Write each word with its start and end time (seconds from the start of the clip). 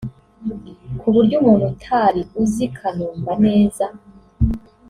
ku 0.99 1.07
buryo 1.13 1.35
umuntu 1.41 1.63
utari 1.73 2.21
uzi 2.41 2.65
Kanumba 2.77 3.31
neza 3.45 3.85